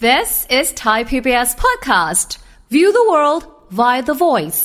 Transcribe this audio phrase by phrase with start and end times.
[0.00, 2.38] This is Thai PBS podcast.
[2.70, 4.62] View the world via the voice.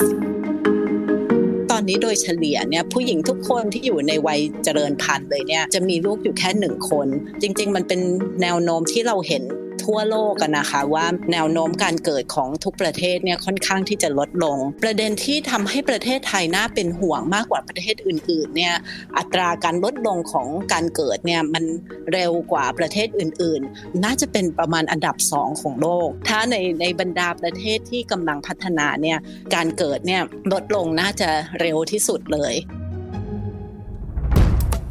[1.71, 7.07] ตอนนี้โดยเฉลี่ยเนี่ยผู้หญิงทุกคนที่อยู่ในวัยเจริญพันธุ์เลยเนี่ยจะมีลูกอยู่แค่หนึ่งคน
[7.41, 8.01] จริง ๆ มันเป็น
[8.41, 9.43] แนวโน้มที่เราเห็น
[9.85, 18.75] ทั่วโลกกันนะคะว่าแนวโน้มการเกิดของทุกประเทศเนี่ยค่อนข้างที่จะลดลง ประเด็นที่ทำให้ประเทศไทยน่าเป็นห่วงมากกว่าประเทศอื่นๆเนี่ย
[19.17, 21.63] อัตราการลดลงของการเกิดเนี่ยมัน
[22.11, 29.17] เร็วกว่าประเทศอื่นๆ น่าจะเป็นประมาณอันดับสองของโลก ถ้าในในบรรดาประเทศที่กำลังพัฒนาเนี่ย
[29.55, 30.21] การเกิดเนี่ย
[30.53, 31.29] ลดลงน่าจะ
[31.61, 32.55] เร็วที่สุดเลย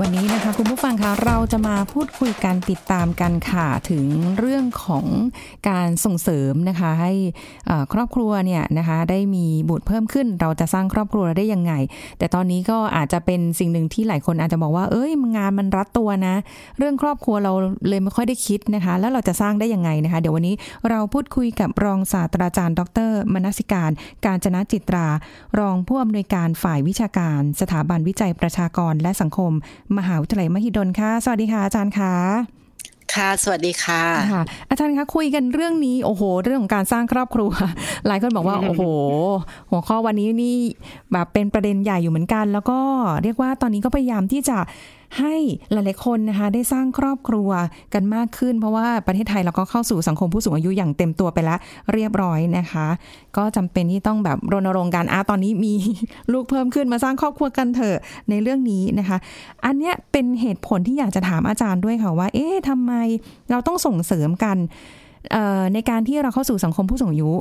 [0.00, 4.04] วันนี้นะคะคุณผู้ฟังคะเราจะมาพูดคุยกันติดตามกันค่ะถึง
[4.38, 5.06] เรื่องของ
[5.68, 7.12] การส่งเสริมนะคะให้
[7.92, 11.72] ครอบครัวเนี่ยนะคะได้มีบุตรเพิ่มขึ้น เราจะสร้างครอบครัวได้ยังไง
[12.18, 16.34] แต่ตอนนี้ก็อาจจะเป็นสิ่งหนึ่งที่หลายคนอาจจะบอกว่า เอ้ยงานมันรัดตัวนะ
[16.78, 17.52] เรื่องครอบครัวเรา
[17.88, 20.54] เลยไม่ค่อยได้คิดนะคะ แล้วเราจะสร้างได้ยังไงนะคะ เดี๋ยววันนี้
[20.90, 23.90] เราพูดคุยกับรองศาสตราจารย์ ดร มนสิการ
[24.26, 25.06] การจนะจิตรา
[25.58, 29.52] รองผู้อำนวยการฝ่ายวิชาการ สถาบันวิจัยประชากรและสังคม
[29.98, 32.12] มหาวิทยาลัยมหิดลค่ะ สวัสดีค่ะอาจารย์ค่ะ
[33.14, 37.50] ค่ะ สวัสดีค่ะค่ะ อาจารย์คะคุยกันเรื่องนี้โอ้โห เรื่องของการสร้างครอบครัว
[38.06, 38.82] หลายคนบอกว่าโอ้โห
[39.70, 40.56] หัวข้อวันนี้นี่
[41.12, 42.78] แบบเป็นประเด็นใหญ่อยู่เหมือนกัน แล้วก็
[43.22, 44.58] เรียกว่าตอนนี้ก็พยายามที่จะ
[45.18, 45.34] ให้
[45.72, 47.50] หลายๆคนนะคะได้สร้างครอบครัว
[47.94, 51.58] กันมากขึ้น เพราะว่าประเทศไทยเราก็เข้าสู่สังคมผู้สูงอายุอย่างเต็มตัวไปแล้ว
[51.92, 52.86] เรียบร้อยนะคะ
[53.36, 55.74] ก็จำเป็นที่ต้องแบบรณรงค์การอาตอนนี้มี
[56.32, 57.96] ลูกเพิ่มขึ้นมาสร้างครอบครัวกันเถอะ
[58.30, 59.18] ในเรื่องนี้นะคะ
[59.64, 62.92] อันเนี้ยเป็นเหตุผลที่อยากจะถามอาจารย์ด้วยค่ะว่า เอ๊ะทำไม
[63.50, 64.56] เราต้องส่งเสริมกัน
[65.74, 67.32] ในการที่เราเข้าสู่สังคมผู้สูงอายุ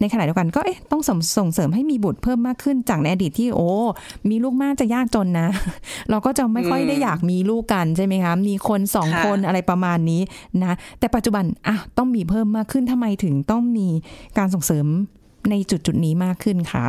[0.00, 3.68] ในขณะเดียวกันก็เอ๊ะต้องส่งส่งเสริมให้มีบุตรเพิ่มมากขึ้นจากในอดีตที่โอ้
[4.30, 5.48] มีลูกมากจะยากจนนะ
[6.10, 10.20] เราก็จะไม่ค่อยได้อยากมีลูกกันใช่ไหมคะ มีคนสองคนอะไรประมาณนี้
[10.62, 13.88] นะ แต่ปัจจุบันอะต้องมีเพิ่มมากขึ้นทำไมถึงต้องมี
[14.38, 14.86] การส่งเสริม
[15.50, 16.86] ในจุดจุดนี้มากขึ้นคะ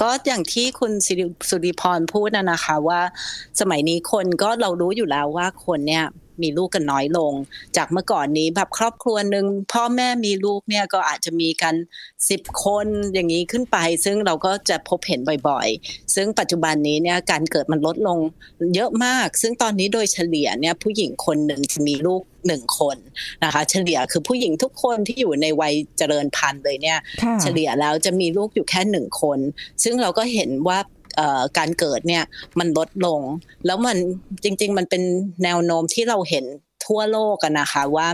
[0.00, 0.92] ก็อย่างที่คุณ
[1.48, 3.00] สุริพรพูดนะนะคะว่า
[3.60, 6.04] สมัยนี้คนก็เรารู้อยู่แล้วว่าคนเนี่ย
[6.42, 7.32] มีลูกกันน้อยลง
[7.76, 11.74] จากเมื่อก่อนนี้แบบครอบครัวหนึ่งพ่อแม่มีลูกเนี่ยก็อาจจะมีกัน
[12.30, 18.18] สิบคนอย่างนี้ขึ้นไป ซึ่งเราก็จะพบเห็นบ่อยๆ ซึ่งปัจจุบันนี้เนี่ยการเกิดมันลดลง
[18.74, 22.96] เยอะมาก ซึ่งตอนนี้โดยเฉลี่ยเนี่ยผู้หญิงคนหนึ่งจะมีลูกหนึ่งคน
[23.44, 26.98] นะคะ เฉลี่ยคือผู้หญิงทุกคนที่อยู่ในวัยเจริญพันธุ์เลยเนี่ย
[27.42, 29.38] เฉลี่ยแล้วจะมีลูกอยู่แค่หนึ่งคน
[29.82, 30.78] ซึ่งเราก็เห็นว่า
[31.58, 32.24] การเกิดเนี่ย
[32.58, 33.20] มันลดลง
[33.66, 33.96] แล้วมัน
[34.44, 35.02] จริง ๆ มันเป็น
[35.44, 36.44] แนวโน้มที่เราเห็น
[36.86, 38.08] ทั่วโลกกันนะคะว่า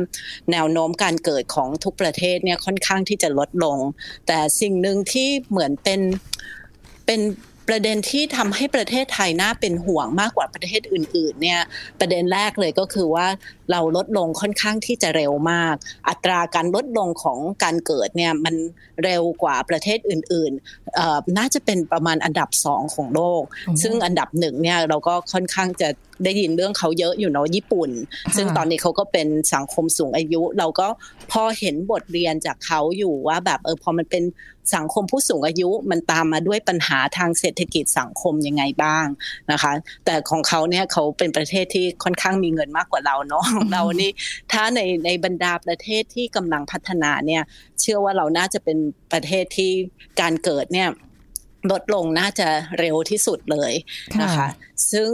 [0.52, 3.78] แนวโน้มการเกิดของทุกประเทศเนี่ยค่อนข้างที่จะลดลง
[4.26, 6.00] แต่สิ่งหนึ่งที่เหมือนเป็น
[7.06, 7.20] เป็น
[7.68, 11.60] ประเด็นที่ทำให้ประเทศไทยน่าเป็นห่วงมากกว่าประเทศอื่นๆเนี่ย
[12.00, 13.26] ประเด็นแรกเลยก็คือว่า
[13.70, 15.74] เราลดลงค่อนข้างที่จะเร็วมาก
[16.08, 18.54] อัตราการลดลงของการเกิดเนี่ยมัน
[19.04, 23.42] เร็วกว่าประเทศอื่นๆน่าจะเป็นประมาณอันดับสองของโลก
[23.82, 25.88] ซึ่งอันดับหนึ่งเนี่ยเราก็ค่อนข้างจะ
[26.24, 27.90] ได้ยินเรื่องเขาเยอะอยู่เนาะญี่ปุ่น
[28.36, 30.88] ซึ่งตอนนี้เขาก็เป็นสังคมสูงอายุ เราก็
[31.30, 34.22] พอเห็นบทเรียนจากเขาอยู่ว่าแบบเออพอมันเป็น
[34.74, 39.06] สังคมผู้สูงอายุมันตามมาด้วยปัญหาทางเศรษฐกิจสังคมยังไงบ้าง
[39.50, 39.72] นะคะ
[40.04, 44.10] แต่ของเขาเนี่ยเขาเป็นประเทศที่ค่อนข้างมีเงินมากกว่าเราเนาะเรานี่
[44.52, 47.42] ถ้าในในบรรดาประเทศที่กำลังพัฒนาเนี่ย
[47.80, 48.78] เชื่อว่าเราน่าจะเป็น
[49.12, 49.70] ประเทศที่
[50.20, 50.90] การเกิดเนี่ย
[51.72, 52.48] ลดลงน่าจะ
[52.78, 53.72] เร็วที่สุดเลย
[54.22, 54.48] นะคะ
[54.92, 55.10] ซึ่ง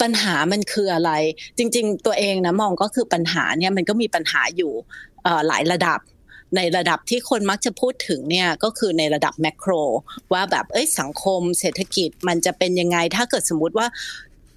[0.00, 1.12] ปัญหามันคืออะไร
[1.58, 4.72] จริง ๆ ตัวเองนะมองก็คือปัญหาเนี่ยมันก็มีปัญหาอยู่
[5.48, 5.98] หลายระดับ
[6.56, 9.70] ในระดับที่คนมักจะพูดถึงเนี่ยก็คือในระดับแมกโร
[10.32, 13.86] ว่าแบบเอ้ยสังคมเศรษฐกิจมันจะเป็นยังไง ถ้าเกิดสมมติว่า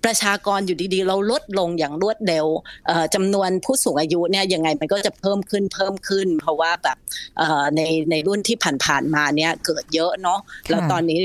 [0.05, 2.45] ประชากรอยู่ดีๆ เราลดลงอย่างรวดเร็ว
[3.15, 6.97] จำนวนผู้สูงอายุเนี่ยยังไงมันก็จะเพิ่มขึ้นเพิ่มขึ้น เพราะว่าแบบ
[7.75, 7.81] ใน
[8.11, 11.19] ในรุ่นที่ผ่านๆมาเนี่ยเกิดเยอะเนาะแล้วตอนนี้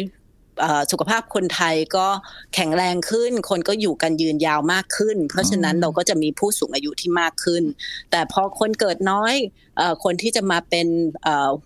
[0.91, 2.07] สุขภาพคนไทยก็
[2.55, 7.63] แข็งแรงขึ้น คนก็อยู่กันยืนยาวมากขึ้น เพราะฉะนั้นเราก็จะมีผู้สูงอายุที่มากขึ้น
[8.11, 9.35] แต่พอคนเกิดน้อย
[10.05, 10.87] คนที่จะมาเป็น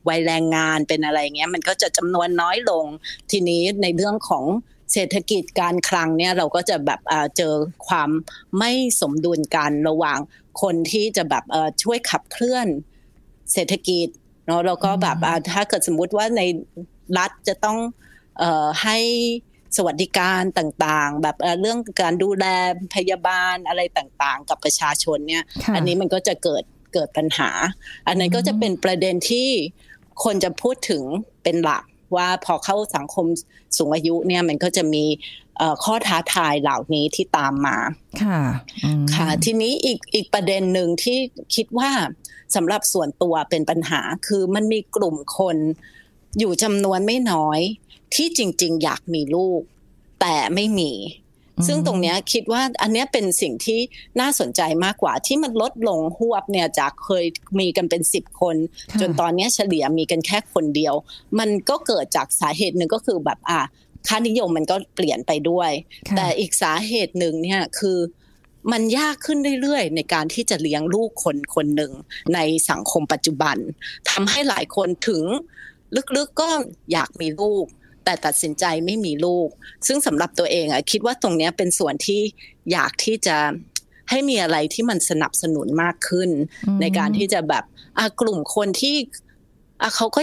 [0.09, 2.85] วัยแรงงานเป็นอะไรเงี้ยมันก็จะจำนวนน้อยลง
[3.31, 4.45] ทีนี้ในเรื่องของ
[4.93, 7.01] เศรษฐกิจการคลังเนี่ยเราก็จะแบบ
[7.37, 7.55] เจอ
[7.89, 8.11] ความ
[8.59, 10.19] ไม่สมดุลกันระหว่าง
[10.63, 11.45] คนที่จะแบบ
[11.83, 12.67] ช่วยขับเคลื่อน
[13.53, 14.09] เศรษฐกิจ
[14.47, 15.17] เนาะแล้วก็แบบ
[15.53, 16.43] ถ้าเกิดสมมุติว่าใน
[17.19, 17.79] รัฐจะต้อง
[18.83, 18.99] ให้
[19.77, 22.47] สวัสดิการต่างๆ แบบเรื่องการดูแล
[22.95, 25.45] พยาบาลอะไรต่างๆ กับประชาชนเนี่ย
[25.75, 26.63] อันนี้มันก็จะเกิด
[26.95, 27.51] เกิดปัญหา
[28.07, 29.49] อันนั้นก็จะเป็นประเด็นที่
[30.25, 31.03] คนจะพูดถึง
[31.43, 31.85] เป็นหลัก
[32.17, 33.27] ว่าพอเข้าสังคม
[33.77, 35.05] สูงอายุเนี่ยมันก็จะมี
[35.85, 37.79] ข้อท้าทายเหล่านี้ที่ตามมา
[38.23, 38.41] ค่ะ
[39.15, 41.19] ค่ะ ทีนี้อีกอีกประเด็นหนึ่งที่
[41.55, 41.91] คิดว่า
[42.55, 45.57] สำหรับส่วนตัวเป็นปัญหาคือมันมีกลุ่มคน
[46.39, 47.61] อยู่จำนวนไม่น้อย
[48.15, 49.61] ที่จริง ๆ อยากมีลูก
[50.21, 50.93] แต่ไม่มี
[51.67, 53.81] ซึ่งตรงนี้คิดว่าอันนี้เป็นสิ่งที่
[54.21, 57.25] น่าสนใจมากกว่าที่มันลดลงหวบเนี่ยจากเคย
[57.61, 58.57] มีกันเป็นสิบคน
[59.01, 60.95] จนตอนนี้เฉลี่ยมีกันแค่คนเดียว
[61.39, 63.61] มันก็เกิดจากสาเหตุหนึ่งก็คือแบบอะ
[64.09, 65.71] ค่านิยมมันก็เปลี่ยนไปด้วย
[66.17, 67.99] แต่อีกสาเหตุหนึ่งเนี่ยคือ
[68.73, 71.93] มันยากขึ้นเรื่อยๆ ในการที่จะเลี้ยงลูกคนคนหนึ่ง
[72.35, 72.39] ใน
[72.71, 73.57] สังคมปัจจุบัน
[74.11, 75.23] ทำให้หลายคนถึง
[76.17, 76.51] ลึกๆก็
[76.93, 77.67] อยากมีลูก
[78.07, 79.49] แต่ตัดสินใจไม่มีลูก
[79.87, 82.21] ซึ่งสำหรับตัวเองอะคิดว่าตรงนี้เป็นส่วนที่
[82.73, 83.37] อยากที่จะ
[84.11, 86.31] ให้มีอะไรที่มันสนับสนุนมากขึ้น
[86.81, 87.65] ในการที่จะแบบ
[88.21, 88.97] กลุ่มคนที่
[89.95, 90.21] เขาก็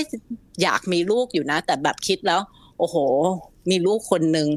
[0.62, 2.42] อยากมีลูกอยู่นะ แต่แบบคิดแล้ว
[2.80, 2.96] โอ้โห
[3.70, 4.48] มีลูกคนหนึ่ง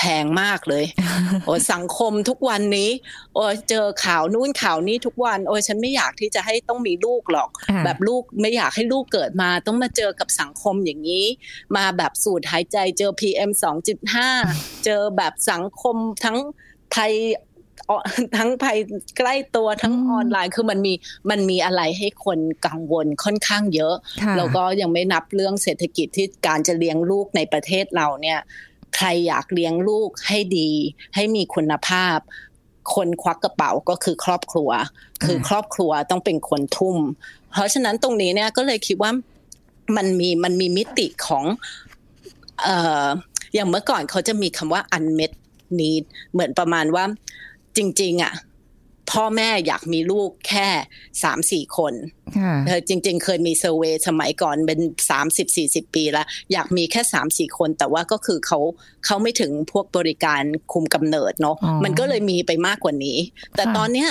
[0.00, 0.84] แพงมากเลย
[1.44, 2.90] โอ้สังคมทุกวันนี้
[3.34, 7.50] โอ้เจอข่าวนู่นข่าวนี้ทุกวัน โอ้ฉันไม่อยากที่จะให้ต้องมีลูกหรอก
[7.84, 11.26] แบบลูกไม่อยากให้ลูกเกิดมา ต้องมาเจอกับสังคมอย่างนี้
[11.76, 13.50] มาแบบสูดหายใจเจอ PM
[14.16, 16.36] 2.5 เจอแบบสังคมทั้ง
[16.92, 17.12] ไทย
[18.36, 18.78] ทั้งภัย
[19.18, 20.94] ใกล้ตัวทั้งออนไลน์คือมันมี
[21.30, 23.94] มันมีอะไรให้คนกังวลค่อนข้างเยอะ
[24.36, 28.38] แล้วก็ยังไม่นับเรื่องเศรษฐกิจที่การจะเลี้ยงลูกในประเทศเราเนี่ย
[28.96, 30.70] ใครอยากเลี้ยงลูกให้ดี
[31.14, 32.18] ให้มีคุณภาพ
[32.94, 34.70] คนควักกระเป๋าก็คือครอบครัว
[35.24, 36.96] คือครอบครัวต้องเป็นคนทุ่ม
[37.52, 39.10] เพราะฉะนั้นตรงนี้เนี่ยก็เลยคิดว่า
[39.96, 41.44] มันมีมันมีมิติของ
[42.62, 43.06] เอ่อ
[43.54, 45.32] อย่างเมื่อก่อนเขาจะมีคำว่า unmet
[45.78, 47.04] need เหมือนประมาณว่า
[47.76, 48.32] จริง ๆอะ
[49.12, 50.68] พ่อแม่อยากมีลูกแค่
[51.22, 51.94] สามสี่คน
[52.66, 54.80] เธอจริง ๆ เคยมีเซอร์เวยสมัยก่อนเป็น
[55.10, 58.58] สามสิบสี่สิบปีแล้วอยากมีแค่สามสี่คน แต่ว่าก็คือเขา
[59.06, 60.42] เขาไม่ถึงพวกบริการ
[60.72, 63.18] คุมกำเนิดเนาะมันก็เลยมีไปมากกว่านี้
[63.56, 64.10] แต่ตอนเนี้ย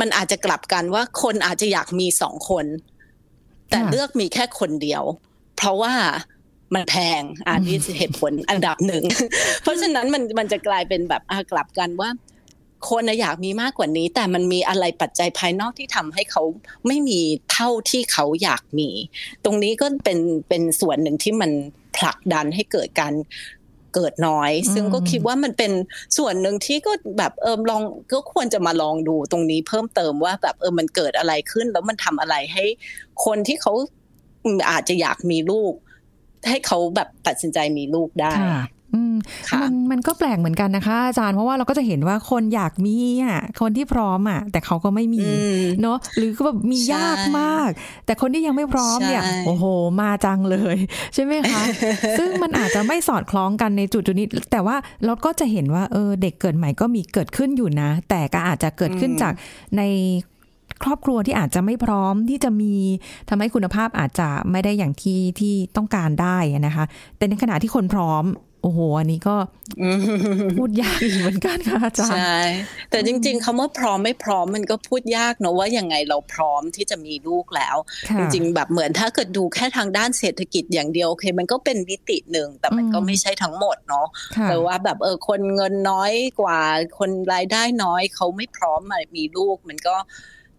[0.00, 2.66] มันอาจจะกลับกันว่าคนอาจจะอยากมีสองคน
[3.70, 5.02] แต่เลือกมีแค่คนเดียว
[5.56, 5.94] เพราะว่า
[6.74, 9.04] มันแพงอันนี้เหตุผลอันดับหนึ่ง
[9.62, 11.22] เพราะฉะนั้นมันมันจะกลายเป็นแบบ
[11.52, 12.10] กลับกันว่า
[12.88, 16.42] คนอยากมีมากกว่านี้ แต่มันมีอะไรปัจจัยภายนอกที่ทำให้เขา
[16.86, 17.20] ไม่มี
[17.52, 18.88] เท่าที่เขาอยากมี
[19.44, 20.18] ตรงนี้ก็เป็น
[20.48, 21.50] เป็นส่วนหนึ่งที่มัน
[21.96, 23.14] ผลักดันให้เกิดการ
[23.94, 25.72] เกิดน้อย ซึ่งก็คิดว่ามันเป็น
[26.18, 27.82] ส่วนหนึ่งที่ก็แบบเออลอง
[28.12, 32.64] ก็ควรจะมาลองดูตรงนี้เพิ่มเติมว่าแบบเออมันเกิดอะไรขึ้น แล้วมันทำอะไรให้
[33.24, 33.72] คนที่เขา
[34.70, 35.72] อาจจะอยากมีลูก
[36.48, 38.32] ให้เขาแบบตัดสินใจมีลูกได้
[39.62, 45.24] มันมันก็แปลกเหมือนกันนะคะ อาจารย์เพราะว่าเราก็จะเห็นว่าคนอยากมีอะคนที่พร้อมอะ แต่เขาก็ไม่มี
[45.82, 47.70] เนาะหรือก็แบบมียากมาก
[48.06, 49.64] แต่คนที่ยังไม่พร้อมเนี่ย โอ้โห
[50.00, 50.76] มาจังเลย
[51.14, 51.62] ใช่ไหมคะ
[52.18, 59.32] ซึ่งมันอาจจะไม่สอดคล้องกันในจุดจุดนี้ แต่ว่าเราก็จะเห็นว่าเออเด็กเกิดใหม่ก็มีเกิดขึ้นอยู่นะ แต่ก็อาจจะเกิดขึ้นจาก
[59.78, 59.82] ใน
[60.84, 62.74] ครอบครัวที่อาจจะไม่พร้อมที่จะมี
[63.28, 66.84] ทำให้คุณภาพอาจจะไม่ได้อย่างที่ที่ต้องการได้นะคะ
[67.16, 69.36] แต่ในขณะที่คนพร้อมโอ้โห อันนี้ก็
[70.56, 72.38] พูดยากเหมือนกันค่ะอาจารย์ ใช่
[72.90, 77.76] แต่จริง ๆคำว่าพร้อมไม่พร้อมมันก็พูดยากเนอะว่ายังไงเราพร้อมที่จะมีลูกแล้ว
[78.18, 84.06] จริง ๆ แบบเหมือนถ้าเกิดดูแค่ทางด้านเศรษฐกิจอย่างเดียวโอเค มันก็เป็นวิติหนึ่งแต่มันก็ไม่ใช่ทั้งหมดเนาะ
[84.48, 86.60] แต่ว่าแบบเออคนเงินน้อยกว่า
[86.98, 88.80] คนรายได้น้อยเขาไม่พร้อม
[89.16, 89.96] มีลูกมันก็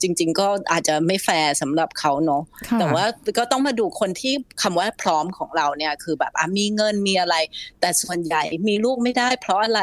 [0.01, 2.43] จริง ๆ ก็อาจจะไม่แฟร์สำหรับเขาเนาะ
[2.79, 3.05] แต่ว่า
[3.37, 7.35] ก็ต้องมาดูคนที่คำว่าพร้อมของเราเนี่ย คือแบบมีเงินมีอะไร
[7.79, 9.81] แต่ส่วนใหญ่มีลูกไม่ได้ เพราะอะไร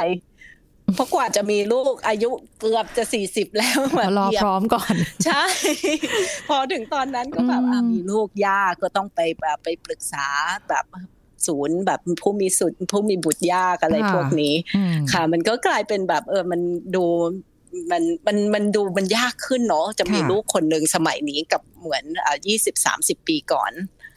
[0.94, 2.30] เพราะกว่าจะมีลูกอายุ
[2.61, 4.94] เกือบจะสี่สิบแล้วแบบรอพร้อมก่อน
[5.25, 5.44] ใช่
[6.49, 10.26] พอถึงตอนนั้นก็แบบมีลูกยากก็ต้องไปแบบไปปรึกษา
[10.68, 10.85] แบบ
[11.47, 14.54] ศูนย์แบบผู้มีสุดผู้มีบุตรยากอะไรพวกนี้
[15.12, 16.61] ค่ะ มันก็กลายเป็นแบบเออมัน
[16.97, 17.04] ดู
[17.90, 23.73] มันมันมันดูมันยากขึ้นเนาะจะมีลูกคนหนึ่งสมัยนี้กับเหมือนอ่ายี่สิบสามสิบปีก่อน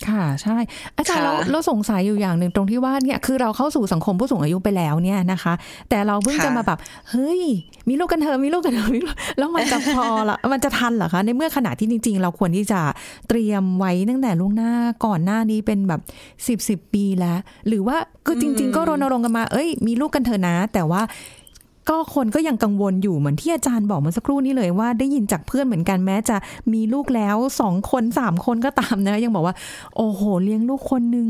[0.08, 0.58] ค่ะใช่
[0.98, 5.54] อาจารย์เราเราสงสัยอยู่อย่างหนึ่งตรงที่ว่าเนี่ยคือเราเข้าสู่สังคมผู้สูงอายุไปแล้วเนี่ยนะคะ
[5.90, 7.42] แต่เราเพิ่งจะมาแบบเฮ้ย
[7.90, 9.00] มีลูกกันเถอะมีลูกกันเถอะมี
[9.38, 12.80] แล้วมันจะพอละมันจะทันเหรอคะในเมื่อขณะที่จริง ๆ เราควรที่จะ
[13.28, 14.72] เตรียมไว้ตั้งแต่ล่วงหน้า
[15.06, 16.02] ก่อนหน้านี้เป็นแบบ
[16.48, 21.02] สิบสิบปีแล้ว หรือว่าคือจริง ๆ ก็รณรงค์กันมาเอ้ย มีลูกกันเถอะนะ แต่ว่า
[21.90, 26.38] ก็คนก็ยังกังวลอยู่เหมือนที่อาจารย์บอกเมื่อสักครู่นี้เลยว่าได้ยินจากเพื่อนเหมือนกันแม้จะ
[26.74, 29.56] มีลูกแล้วสองคนสามคนก็ตามนะ ยังบอกว่า
[29.96, 31.28] โอ้โห เลี้ยงลูกคนนึง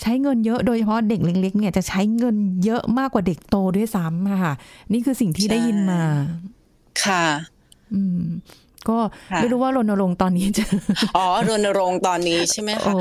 [0.00, 4.54] ใช้เงินเยอะโดยเฉพาะเด็กเล็กๆเนี่ยจะใช้เงินเยอะมากกว่าเด็กโตด้วยซ้ำค่ะ
[4.92, 6.02] นี่คือสิ่งที่ได้ยินมา
[7.04, 7.24] ค่ะ
[7.94, 8.22] อืม
[8.88, 8.98] ก็
[9.36, 10.64] ไม่รู้ว่ารณรงค์ตอนนี้จะ
[11.16, 12.92] อ๋อรณรงค์ตอนนี้ใช่ไหมคะ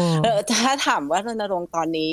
[0.51, 2.11] ถ้าถามว่ารณรงค์ตอนนี้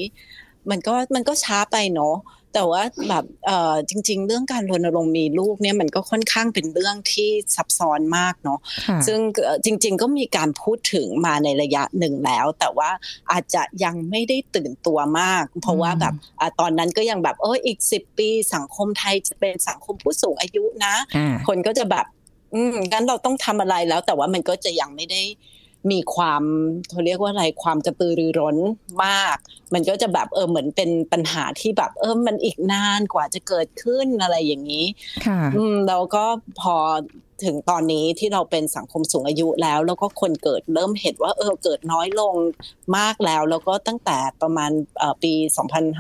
[0.71, 2.15] มันก็มันก็ช้าไปเนาะ
[2.55, 8.59] แต่ว่าแบบเอ่อจริง ๆ เรื่องการรณรงค์มีลูกเนี่ยมันก็ค่อนข้างเป็นเรื่องที่ซับซ้อนมากเนาะ
[8.89, 12.91] ค่ะซึ่งเอ่อจริง ๆ ก็มีการพูดถึงมาในระยะหนึ่งแล้ว แต่ว่า
[13.33, 22.07] อาจจะยังไม่ได้ตื่นตัวมาก เพราะว่าแบบอะตอนนั้นก็ยังแบบเอออีกสิบปีสังคมไทยจะเป็นสังคมผู้สูงอายุนะอ่าคนก็จะแบบ
[22.55, 25.23] อืมงั้นเราต้องทำอะไรแล้ว แต่ว่ามันก็จะยังไม่ได้
[25.91, 26.43] มีความ
[26.91, 28.57] เขาเรียกว่าอะไรความกระตือรือร้น
[29.05, 29.37] มาก
[29.75, 34.87] มันก็จะแบบเออเหมือนเป็นปัญหาที่แบบเออมันอีกนานกว่าจะเกิดขึ้นอะไรอย่างนี้
[35.27, 36.25] ค่ะอืมแล้วก็
[36.61, 36.77] พอ
[37.45, 42.35] ถึงตอนนี้ที่เราเป็นสังคมสูงอายุแล้ว แล้วก็คนเกิดเริ่มเห็นว่าเออเกิดน้อยลง
[42.99, 45.33] มากแล้ว แล้วก็ตั้งแต่ประมาณเอ่อปี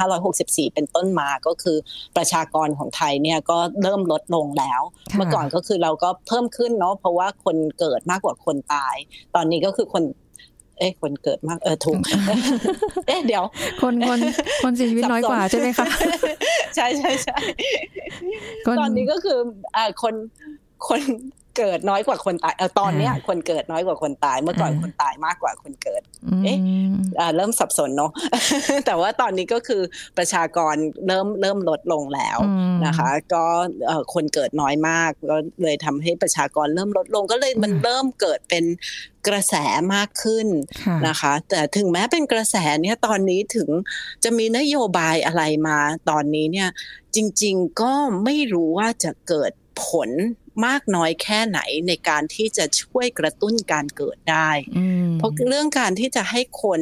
[0.04, 1.76] 2564 เป็นต้นมาก็คือ
[2.16, 8.96] ประชากรของไทยเนี่ยก็เริ่มลดลงแล้วค่ะเมื่อก่อนก็คือเราก็เพิ่มขึ้นเนาะเพราะว่าคนเกิดมากกว่าคนตาย
[9.34, 10.04] ตอนนี้ก็คือคน
[10.78, 12.00] เอ๊ะคนเกิดมากเออถูก
[13.06, 13.44] เอ๊ะเดี๋ยว
[13.82, 14.18] คนคน
[14.64, 15.86] คนเสียชีวิตน้อยกว่าใช่ไหมคะ
[16.76, 17.36] ใช่ใช่ใช่
[18.66, 19.38] คนตอนนี้ก็คือ
[19.76, 20.14] อ่าคน
[20.88, 21.02] คน
[21.60, 26.02] เกิดน้อยกว่าคนตายเออตอนเนี้ยอ่าคนเกิดน้อยกว่าคนตาย เมื่อก่อนอ่าคนตายมากกว่าคนเกิด
[26.44, 28.10] เอ๊ะอืมอ่าเริ่มสับสนเนาะ
[28.86, 29.82] แต่ว่าตอนนี้ก็คือ
[30.18, 30.74] ประชากร
[31.06, 33.44] เริ่มเริ่มลดลงแล้วอืมนะคะ ก็
[33.86, 38.64] เอ่อคนเกิดน้อยมากก็เลยทำให้ประชากรเริ่มลดลงก็เลยมันอืมเริ่มเกิดเป็น
[39.28, 39.54] กระแส
[39.94, 40.46] มากขึ้น
[40.84, 43.68] ค่ะนะคะ แต่ถึงแม้เป็นกระแสเนี่ยตอนนี้ถึง
[44.24, 45.78] จะมีนโยบายอะไรมา
[46.10, 46.68] ตอนนี้เนี่ย
[47.16, 47.92] จริง ๆ ก็
[48.24, 49.52] ไม่รู้ว่าจะเกิด
[49.86, 50.10] ผล
[50.66, 56.80] มากน้อยแค่ไหนในการที่จะช่วยกระตุ้นการเกิดได้อืมเพราะเรื่องการที่จะให้คน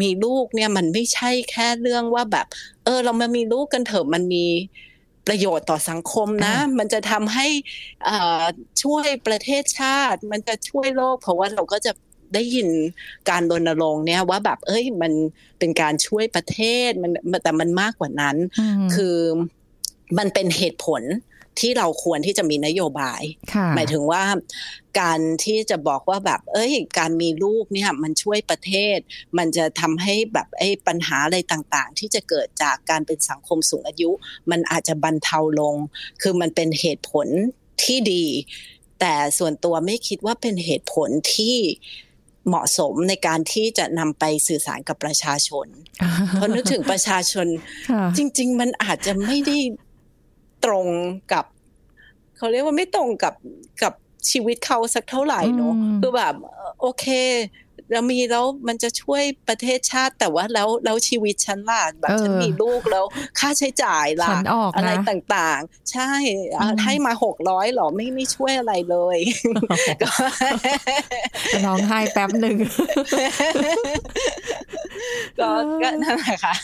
[0.00, 2.46] มีลูกเนี่ยมันไม่ใช่แค่เรื่องว่าแบบ
[2.84, 4.46] เออ เรามามีลูกกันเถอะมันมี
[5.26, 7.46] ประโยชน์ต่อสังคมนะอ่ามัมันจะทำให้
[8.04, 8.42] เอ่อ
[8.82, 11.92] ช่วยประเทศชาติ มันจะช่วยโลก เพราะว่าเราก็จะ
[12.34, 12.68] ได้ยิน
[13.30, 15.12] การรณรงค์เนี่ยว่าแบบ เอ้ยมัน
[15.58, 16.58] เป็นการช่วยประเท
[16.88, 17.10] ศมัน
[17.42, 18.36] แต่มันมากกว่านั้น
[18.86, 19.16] มคือ
[20.18, 21.02] มันเป็นเหตุผล
[21.60, 23.22] ที่เราควรที่จะมีนโยบาย
[23.54, 24.24] ค่ะหมายถึงว่า
[25.00, 28.98] การที่จะบอกว่าแบบ เอ้ย การมีลูกเนี่ยมันช่วยประเทศ
[29.38, 34.10] มันจะทำให้แบบไอ้ปัญหาอะไรต่างๆ ที่จะเกิดจากการเป็นสังคมสูงอายุ
[34.50, 35.74] มันอาจจะบรรเทาลง
[36.22, 37.26] คือมันเป็นเหตุผล
[37.82, 38.24] ที่ดี
[39.00, 41.56] แต่ส่วนตัวไม่คิดว่าเป็นเหตุผลที่
[42.48, 45.66] เหมาะสมในการที่จะนำไปสื่อสารกับประชาชน
[46.32, 47.46] เพราะนึกถึงประชาชน
[47.90, 49.58] ค่ะจริง ๆ มันอาจจะไม่ได้
[50.64, 50.86] ตรง
[51.32, 51.44] กับ
[52.36, 53.34] เขาเรียกว่าไม่ตรงกับ
[53.82, 53.92] กับ
[54.30, 57.06] ชีวิตเขาสักเท่าไหร่เนอะอืมคือแบบเอ่อโอเค
[57.92, 63.04] เรามีแล้วมันจะช่วยประเทศชาติแต่ว่าแล้วแล้วชีวิตฉันล่ะแบบฉันมีลูกแล้ว
[63.38, 66.10] ค่าใช้จ่ายล่ะฉันออกอะไรนะต่างๆ ใช่
[66.54, 69.18] อะอืมให้มาหกร้อยหรอไม่ไม่ช่วยอะไรเลย
[70.02, 70.10] ก็
[71.66, 72.56] ร้องไห้แป๊บหนึ่ง
[75.38, 75.48] ก็
[75.82, 76.54] ก็นั่นแหละค่ะ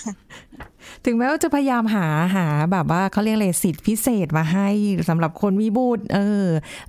[1.05, 4.69] ถึงแม้ว่าจะพยายามหาหาแบบว่าเขาเรียกอะไรสิทธิพิเศษมาให้
[5.09, 6.47] สำหรับคนมีบุตรเออ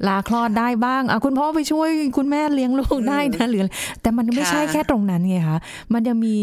[0.08, 3.64] ลาคลอดได้บ้างอะคุณพ่อไปช่วยคุณแม่เลี้ยงลูกได้นะหรือ
[4.02, 5.60] แต่มันไม่ใช่แค่ตรงนั้นไงคะ
[5.94, 6.38] มันจะมี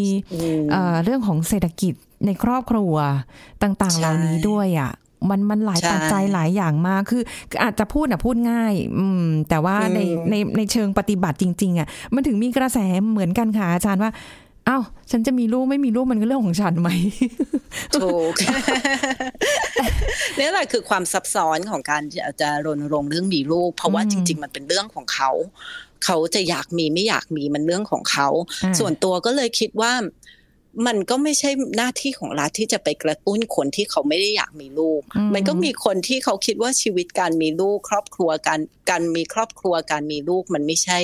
[1.05, 1.95] เรื่องของเศรษฐกิจ
[2.27, 2.95] ในครอบครัว
[3.63, 4.93] ต่าง ๆ เหล่านี้ด้วยอะ
[5.31, 7.23] มันมันหลายปัจจัยหลายอย่างมากคือ
[7.63, 9.99] อาจจะพูดอะพูดง่าย อืม แต่ว่าใน
[10.31, 12.79] ในในเชิงปฏิบัติจริง ๆอะมันถึงมีกระแส
[13.11, 14.11] เหมือนกันค่ะอาจารย์ว่า
[14.69, 16.89] อ้าวฉันจะมีลูกไม่มีลูกมันก็เรื่องของฉันไหม
[18.01, 18.33] ถูก
[20.39, 25.31] นี่แหละคือความซับซ้อนของการจะจะรณรงค์เรื่องมีลูก เพราะว่าอืมจริง ๆ มันเป็นเรื่องของเขา
[26.05, 28.29] เขาจะอยากมีไม่อยากมีมันเรื่องของเขา
[28.65, 29.93] อ่าส่วนตัวก็เลยคิดว่า
[30.87, 38.61] มันก็ไม่ใช่หน้าที่ของรัฐที่จะไปกระตุ้นคนที่เขาไม่ได้อยากมีลูกอืมมันก็มีคนที่เขาคิดว่าชีวิตการมีลูก ครอบครัวการ
[38.91, 40.99] การมีครอบครัวการมีลูก มันไม่ใช่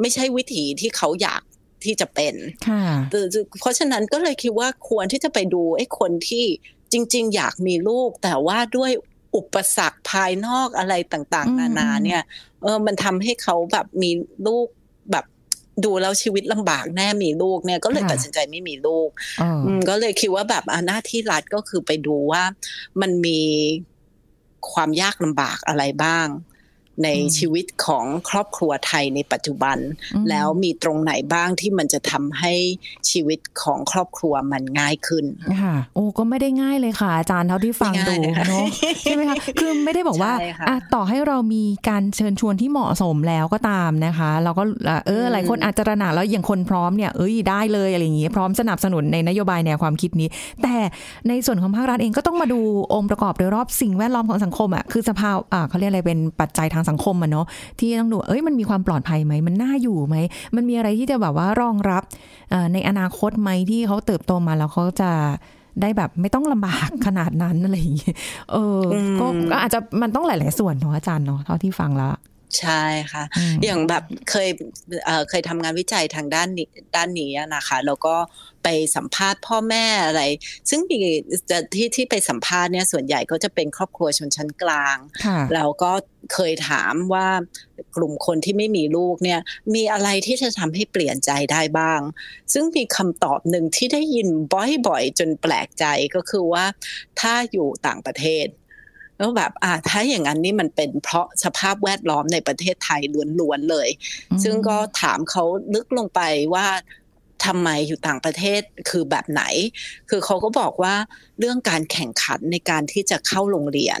[0.00, 1.42] ไม่ใช่วิถีที่เขาอยาก
[1.86, 2.34] ที่จะเป็น
[2.68, 2.84] ค่ะ
[3.60, 6.44] เพราะฉะนั้นก็เลยคิดว่าควรที่จะไปดูไอ้คนที่
[6.92, 8.90] จริง ๆ อยากมีลูก แต่ว่าด้วย
[9.36, 12.22] อุปสรรคภายนอกอะไรต่างอืมๆนานาเนี่ย
[12.62, 14.10] เออมันทำให้เขาแบบมี
[14.46, 14.66] ลูก
[15.12, 15.24] แบบ
[15.84, 22.42] ดูแล้วชีวิตลำบากแน่มีลูกเนี่ยก็เลยตัดสินใจไม่มีลูกเอออืมก็เลยคิดว่าแบบอะหน้าที่รัฐก็คือไปดูว่า
[23.00, 23.40] มันมี
[24.72, 26.26] ความยากลำบากอะไรบ้าง
[27.02, 29.78] ในอืมชีวิตของครอบครัวไทยในปัจจุบัน
[30.14, 32.52] อืมแล้วมีตรงไหนบ้างที่มันจะทำให้
[33.10, 35.24] ชีวิตของครอบครัวมันง่ายขึ้น
[35.62, 38.66] ค่ะโอ้ก็ไม่ได้ง่ายเลยค่ะ อาจารย์เท่าที่ฟังไม่ดูง่ายเลยค่ะเนาะ
[39.02, 50.28] ใช่ไหมคะคือไม่ได้บอกว่าใช่ค่ะอะต่อให้เรามีการเชิญชวนที่เหมาะสมแล้วก็ตามนะคะ เราก็อะเอออืมหลายคนอาจจะระหนักแล้วอย่างคนพร้อมเนี่ยเอ้ยได้เลยอะไรอย่างงี้พร้อมสนับสนุนในนโยบายแนวความคิดนี้
[50.62, 50.76] แต่
[51.28, 52.60] ในส่วนของภาครัฐเองก็ต้องมาดู
[52.94, 57.46] องค์ประกอบโดยรอบสิ่งแวดล้อมของสังคมอะคือสภาวอะเขาเรียกอะไรเป็นปัจจัยทางางสังคมอะเนาะ
[57.78, 60.16] ที่ต้องดูเอ้ยมันมีความปลอดภัยไหมมันน่าอยู่ไหม
[60.56, 62.02] มันมีอะไรที่จะแบบว่ารองรับ
[62.72, 65.10] ในอนาคตไหมที่เขาเติบโตมาแล้วเขาจะ
[65.82, 68.16] ได้แบบไม่ต้องลำบากขนาดนั้นอะไรอย่างเงี้ย
[68.52, 68.80] เออ
[69.20, 72.12] ก็ก็อาจจะมันต้องหลาย ๆ ส่วนเนาะอาจารย์เนาะเท่าที่ฟังแล้ว
[72.60, 72.82] ใช่
[73.12, 73.24] ค่ะ
[73.64, 74.48] อย่างแบบเคย
[75.06, 78.16] เเคยทำงานวิจัยทางด้านนี้ด้านนี้นะคะแล้วก็
[78.64, 80.22] ไปสัมภาษณ์พ่อแม่อะไร
[80.70, 80.80] ซึ่ง
[81.50, 84.96] จะที่ที่ไปสัมภาษณ์เนี่ยส่วนใหญ่ก็จะเป็นครอบครัวชนชั้นกลาง
[85.54, 85.92] แล้วก็
[86.34, 87.28] เคยถามว่า
[87.96, 89.40] กลุ่มคนที่ไม่มีลูกเนี่ย
[89.74, 92.00] มีอะไรที่จะทำให้เปลี่ยนใจได้บ้าง
[92.52, 94.28] ซึ่งมีคำตอบหนึ่งที่ได้ยิน
[94.88, 95.84] บ่อยๆ จนแปลกใจ
[96.14, 96.64] ก็คือว่า
[97.20, 98.46] ถ้าอยู่ต่างประเทศ
[99.18, 103.00] แล้วแบบอ่าถ้าอย่างนั้นนี่มันเป็นเพราะสภาพแวดล้อมในประเทศไทย
[103.40, 103.88] ล้วนๆเลย
[104.42, 105.44] ซึ่งก็ถามเขา
[105.74, 106.20] ลึกลงไป
[106.54, 106.66] ว่า
[107.44, 109.42] ทำไมอยู่ต่างประเทศคือแบบไหน
[110.10, 110.94] คือเขาก็บอกว่า
[111.38, 114.00] เรื่องการแข่งขันในการที่จะเข้าโรงเรียน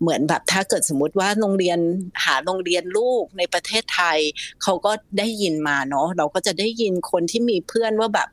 [0.00, 1.78] เหมือนแบบถ้าเกิดสมมติว่าโรงเรียน
[2.24, 4.18] หาโรงเรียนลูกในประเทศไทย
[4.62, 8.28] เขาก็ได้ยินมาเนาะเราก็จะได้ยินคนที่มีเพื่อนว่าแบบ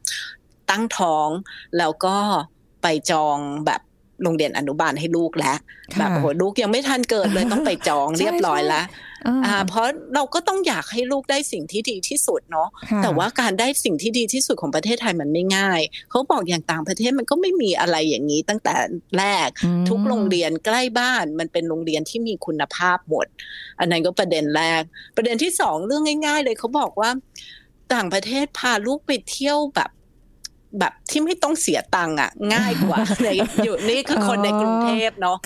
[0.69, 1.29] ตั้งท้อง
[1.77, 2.17] แล้วก็
[2.81, 3.81] ไปจองแบบ
[4.23, 5.57] โรงเรียนอนุบาลให้ลูกแล้ว
[5.99, 8.85] แบบโอ้โหลูกยังไม่ทันเกิดเลยต้องไปจองเรียบร้อยแล้ว
[9.45, 12.69] อ่าเพราะเราก็ต้องอยากให้ลูกได้สิ่งที่ดีที่สุดเนาะ
[13.03, 18.75] แต่ว่าการได้สิ่งที่ดีที่สุดของประเทศไทยมันไม่ง่าย เขาบอกอย่างต่างประเทศมันก็ไม่มีอะไรอย่างนี้ตั้งแต่
[19.17, 19.49] แรก
[19.89, 23.27] ทุกโรงเรียนใกล้บ้านมันเป็นโรงเรียนที่มีคุณภาพหมด
[23.79, 24.81] อันนั้นก็ประเด็นแรก
[25.17, 27.09] ประเด็นที่สองเรื่องง่าย ๆ เลยเขาบอกว่า
[27.93, 29.89] ต่างประเทศพาลูกไปเที่ยวแบบ
[30.79, 32.99] แบบที่ไม่ต้องเสียตังค์อะ ง่ายกว่า
[33.63, 35.37] อยู่นี่คือคนในกรุงเทพเนาะ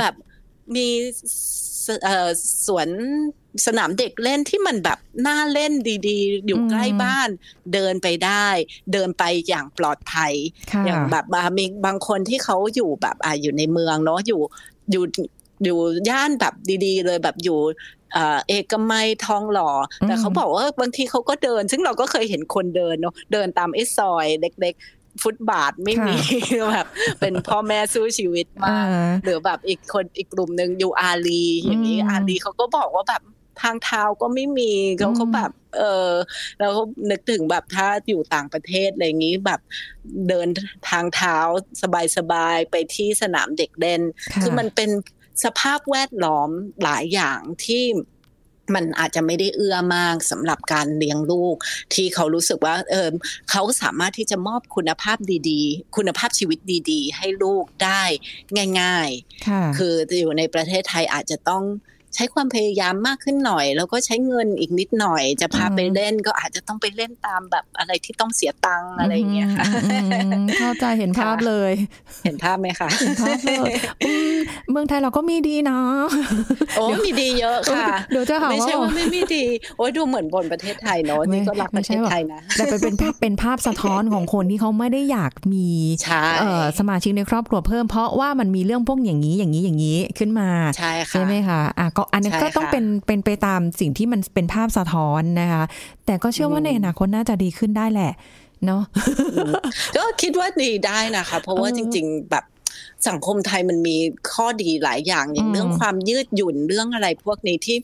[0.00, 0.14] แบบ
[0.76, 0.88] มี
[2.66, 2.88] สวน
[3.66, 5.72] สนามเด็กเล่นที่มันแบบน่าเล่น
[6.08, 7.28] ดีๆ อยู่ใกล้บ้าน
[7.72, 8.48] เดินไปได้
[8.92, 10.32] เดินไปอย่างปลอดภัย
[10.86, 11.24] อย่างแบบ
[11.58, 14.40] มีบางคนที่เขาอยู่แบบอ่าอยู่ในเมืองเนาะอยู่
[14.90, 15.04] อยู่
[15.64, 15.78] อยู่
[16.08, 16.54] ย่านแบบ
[16.84, 17.58] ดี ๆ เลยแบบอยู่
[18.48, 19.70] เอกมัยทองหล่อ
[20.06, 26.16] แต่เขาบอกว่าบางทีเขาก็เดิน ซึ่งเราก็เคยเห็นคนเดินเนาะเดินตามไอ้ซอยเล็กๆฟุตบาทไม่มี
[26.70, 26.86] แบบ
[27.20, 28.84] เป็นพ่อแม่สู้ชีวิตมาก
[29.24, 33.22] หรือแบบอีกคนอีกกลุ่มหนึ่งอยู่อาลีอย่างนี้อาลีเขาก็บอกว่าแบบ
[33.62, 36.10] ทางเท้าก็ไม่มีเขาเขาแบบ เออ
[36.58, 36.72] แล้ว
[37.10, 39.60] นึกถึงแบบถ้าอยู่ต่างประเทศอะไรอย่างนี้แบบ
[40.28, 40.48] เดิน
[40.88, 41.36] ทางเท้า
[42.16, 44.00] สบายๆไปที่สนามเด็กเล่น
[44.42, 44.90] คือมันเป็น
[45.44, 46.50] สภาพแวดล้อม
[46.82, 47.84] หลายอย่างที่
[48.74, 51.56] มันอาจจะไม่ได้เอื้อมากสำหรับการเลี้ยงลูก
[51.94, 53.10] ที่เขารู้สึกว่าเออ
[53.50, 55.18] เขาสามารถที่จะมอบคุณภาพ
[55.50, 56.58] ดีๆ คุณภาพชีวิต
[56.90, 58.02] ดี ๆ ให้ลูกได้
[58.80, 59.08] ง่าย
[59.44, 61.64] ๆ คืออยู่ในประเทศไทยอาจจะต้อง
[62.14, 69.64] ใช้ความพยายามมากขึ้นหน่อย แล้วก็ใช้เงินอีกนิดหน่อย จะพาไปเล่นก็อาจจะต้องไปเล่นตามแบบอะไรที่ต้องเสียตังค์อะไรอย่างเงี้ยค่ะ
[70.58, 71.72] เข้าใจเห็นภาพเลย
[72.24, 73.72] เห็นภาพไหมคะเห็นภาพเลย
[74.70, 75.78] เมืองไทยเราก็มีดีนะ
[76.76, 79.44] โอ้มีดีเยอะค่ะเดี๋ยวจะหาไม่ใช่ว่าไม่มีดี
[79.76, 85.66] โอ้ยดูเหมือนบนประเทศไทยเนาะนี่ก็รักประเทศไทยนะแต่เป็นเป็นภาพสะท้อนของคนที่เขาไม่ได้อยากมี
[86.78, 95.64] สมาชิกในครอบครัวเพิ่ม เพราะว่ามันมีเรื่องพวกอย่างนี้อย่างนี้อย่างนี้ขึ้นมาใช่ค่ะใช่ไหมคะอะก็อันนี้ก็ต้องเป็นเป็นไปตามสิ่งที่มันเป็นภาพสะท้อนนะคะ
[96.06, 98.12] แต่ก็เชื่อว่าในอนาคตน่าจะดีขึ้นได้แหละ
[98.66, 98.82] เนาะ
[99.96, 102.44] ก็คิดว่าดีได้นะคะ เพราะว่าจริง ๆ แบบ
[103.08, 103.96] สังคมไทยมันมี
[104.32, 107.76] ข้อดีหลายอย่างอย่างเรื่องความยืดหยุ่นเรื่องอะไรพวกนี้ที่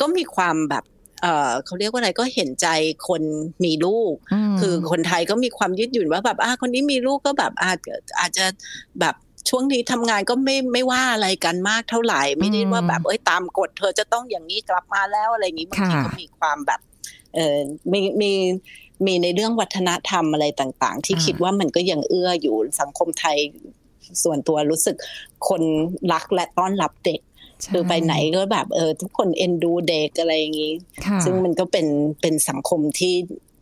[0.00, 0.84] ก็มีความแบบ
[1.20, 2.66] เออเขาเรียกว่าอะไรก็เห็นใจ
[3.08, 3.22] คน
[3.64, 4.14] มีลูก
[4.60, 7.78] คือคนไทยก็มีความยืดหยุ่นว่าแบบอ่าคนนี้มีลูกก็แบบอาจ
[8.20, 8.46] อาจจะ
[9.00, 9.14] แบบ
[9.48, 16.80] ช่วงนี้ทำงานก็ไม่ไม่ว่าอะไรกันมากเท่าไหร่ ไม่ได้ว่าแบบเอ้ยตามกฎเธอจะต้องอย่างนี้กลับมาแล้วอะไรอย่างนี้บางทีก็มีความแบบ
[17.34, 17.58] เออ
[17.92, 18.32] มีมี
[19.06, 23.36] มีในเรื่องวัฒนธรรมอะไรต่าง ๆ ที่คิดว่ามันก็ยังเอื้ออยู่สังคมไทย
[24.22, 24.96] ส่วนตัวรู้สึก
[25.48, 25.62] คน
[26.12, 27.20] รักและต้อนรับเด็ก
[27.72, 30.72] คือไปไหนก็แบบเออทุกคนเอ็นดูเด็กอะไรอย่างนี้
[31.24, 31.86] ซึ่งมันก็เป็น
[32.20, 33.14] เป็นสังคมที่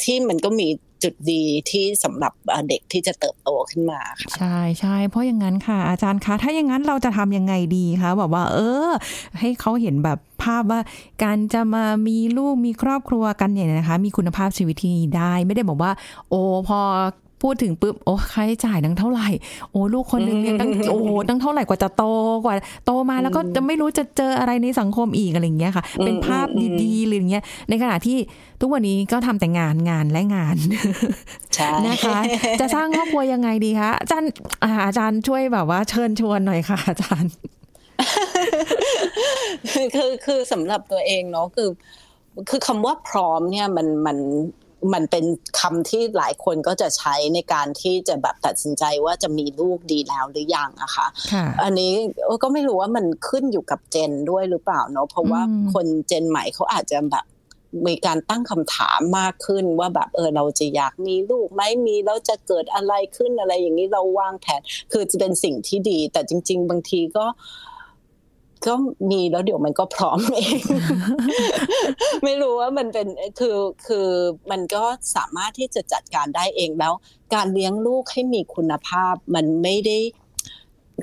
[0.05, 0.69] ที่มันก็มี
[1.03, 2.33] จุดดีที่สำหรับ
[2.69, 8.59] เด็กที่จะเติบโตขึ้นมาค่ะใช่ใช่เพราะอย่างนั้นค่ะ อาจารย์คะถ้าอย่างนั้นเราจะทำยังไงดีคะแบบว่า เอ
[8.89, 8.91] อ
[9.39, 10.81] ให้เขาเห็นแบบภาพว่า
[11.23, 15.93] การจะมามีลูกมีครอบครัวกันเนี่ยนะคะ มีคุณภาพชีวิตที่ได้ ไม่ได้บอกว่า
[16.29, 16.81] โอ้พอ
[17.43, 19.29] พูดถึงปุ๊บโอ้ค่าใช้จ่ายตั้งเท่าไหร่
[19.71, 20.99] โอ้ลูกคนนึงเนี่ยตั้งโอ้
[21.29, 22.05] ตั้งเท่าไหร่กว่าจะโต
[22.45, 26.47] กว่า โตมาแล้วก็จะไม่รู้จะเจออะไรในสังคมอีกอะไรเงี้ยค่ะ เป็นภาพ
[26.83, 28.19] ดีๆหรือเงี้ยในขณะที่
[28.61, 30.57] ทุกวันนี้ก็ทำแต่งานงานและงาน
[31.89, 32.19] นะคะ
[32.61, 34.31] จะสร้างครอบครัวยังไงดีคะอาจารย์
[34.87, 37.33] อาจารย์ช่วยแบบว่าเชิญชวนหน่อยค่ะ อาจารย์
[39.95, 41.69] คือคือสำหรับตัวเองเนาะคือ
[42.49, 44.19] คือคำว่าพร้อมเนี่ยมันมัน
[44.93, 45.25] มันเป็น
[45.61, 51.07] คำที่หลายคนก็จะใช้ในการที่จะแบบตัดสินใจว่าจะมีลูกดีแล้วหรือยังอะค่ะ
[51.63, 51.93] อันนี้
[52.43, 55.41] ก็ไม่รู้ว่ามันขึ้นอยู่กับเจนด้วยหรือเปล่าเนาะเพราะว่า
[55.73, 57.27] คนเจนใหม่เขาอาจจะแบบ
[57.87, 64.61] มีการตั้งคำถามมากขึ้นว่าแบบเออเราจะอยากมีลูกไหมมีแล้วจะเกิดอะไรขึ้นอะไรอย่างนี้เราวางแผน
[64.93, 67.27] คือจะเป็นสิ่งที่ดี แต่จริง ๆ บางทีก็
[68.67, 68.75] ก็
[69.11, 70.61] มีแล้วเดี๋ยวมันก็พร้อมเอง
[72.25, 73.07] ไม่รู้ว่ามันเป็น
[73.39, 74.09] คือคือ
[74.51, 74.85] มันก็
[75.17, 76.93] สามารถที่จะจัดการได้เองแล้ว
[77.35, 79.99] การเลี้ยงลูกให้มีคุณภาพมันไม่ได้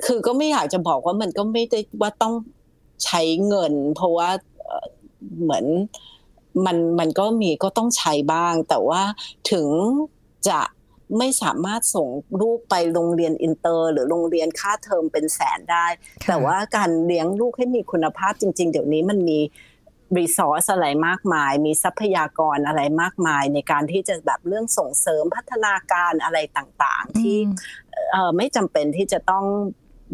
[0.06, 2.34] คือก็ไม่อยากจะบอกว่ามันก็ไม่ได้ว่าต้อง
[3.04, 4.30] ใช้เงิน เพราะว่า
[5.42, 5.66] เหมือน
[6.66, 9.02] มันมันก็มีก็ต้องใช้บ้าง แต่ว่า
[9.50, 9.66] ถึง
[10.48, 10.60] จะ
[11.18, 12.08] ไม่สามารถส่ง
[12.40, 15.86] ลูกไปโรงเรียนอินเตอร์ หรือโรงเรียนค่าเทอมเป็นแสนได้
[16.26, 19.38] แต่ว่าการเลี้ยงลูกให้มีคุณภาพจริง ๆ เดี๋ยวนี้มันมี
[20.18, 27.36] resource อะไรมากมาย มีทรัพยากรอะไรมากมาย ในการที่จะแบบเรื่องส่งเสริมพัฒนาการอะไรต่างๆ ที่
[28.36, 29.44] ไม่จำเป็นที่จะต้อง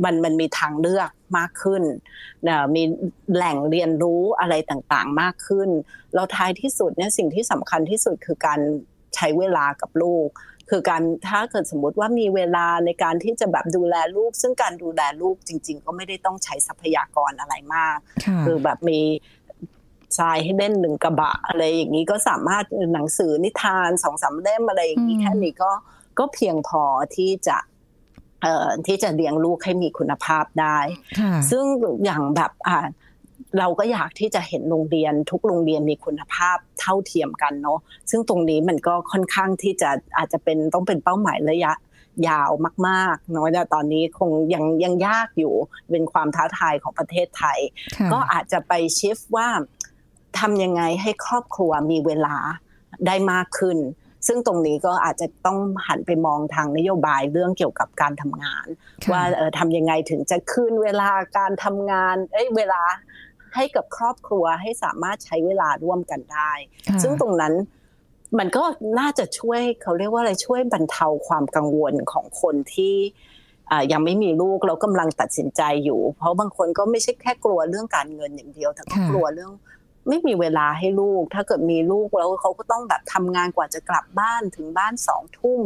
[0.04, 1.82] มันมันมีทางเลือกมากขึ้น
[2.48, 2.82] นะมี
[3.34, 5.68] แหล่งเรียนรู้อะไรต่างๆ มากขึ้น
[6.14, 8.60] เราท้ายที่สุดเนี่ยสิ่งที่สำคัญที่สุดคือการ
[9.14, 10.28] ใช้เวลากับลูก
[10.70, 17.96] คือการถ้าเกิดสมมติว่ามีเวลาในการที่จะแบบดูแลลูก ซึ่งการดูแลลูกจริง ๆ ก็ไม่ได้ต้องใช้ทรัพยากรอะไรมาก
[18.44, 19.00] คือแบบมี
[20.18, 25.72] ทรายให้เล่นหนึ่งกระบะอะไรอย่างนี้ก็สามารถหนังสือนิทานสองสามเล่มอะไรอย่างนี้แค่นี้ก็
[26.18, 26.82] ก็เพียงพอ
[27.16, 27.58] ที่จะ
[28.86, 30.78] ที่จะเลี้ยงลูกให้มีคุณภาพได้
[31.50, 31.64] ซึ่ง
[32.04, 32.78] อย่างแบบอ่า
[33.58, 37.78] เราก็อยากที่จะเห็นโรงเรียนทุกโรงเรียนมีคุณภาพเท่าเทียมกันเนาะ
[38.10, 41.72] ซึ่งตรงนี้มันก็ค่อนข้างที่จะอาจจะเป็นต้องเป็นเป้าหมายระยะ
[42.28, 42.50] ยาว
[42.88, 45.54] มากๆเนาะแต่ตอนนี้คงยังยังยากอยู่
[45.90, 47.58] เป็นความท้าทายของประเทศไทย
[48.12, 49.48] ก็อาจจะไปชิฟว่า
[50.38, 52.36] ทำยังไงให้ครอบครัวมีเวลา
[53.06, 53.78] ได้มากขึ้น
[54.26, 58.66] ซึ่งตรงนี้ก็อาจจะต้องหันไปมองทางนโยบายเรื่องเกี่ยวกับการทำงาน
[59.12, 62.82] ว่าเออทำยังไงถึงจะคืนเวลาการทำงานเอ้ยเวลา
[63.54, 66.52] ให้กับครอบครัวให้สามารถใช้เวลาร่วมกันได้
[67.02, 67.54] ซึ่งตรงนั้น
[68.38, 68.64] มันก็
[68.98, 72.94] น่าจะช่วยเขาเรียกว่าอะไรช่วยบรรเทาความกังวลของคนที่
[73.92, 79.52] ยังไม่มีลูกแล้วกำลังตัดสินใจอยู่ เพราะบางคนก็ไม่ใช่แค่กลัวเรื่องการเงินอย่างเดียว แต่ก็กลัวเรื่อง
[80.08, 85.62] ไม่มีเวลาให้ลูก ถ้าเกิดมีลูกแล้วเขาก็ต้องแบบทำงานกว่าจะกลับบ้านถึงบ้านสองทุ่ม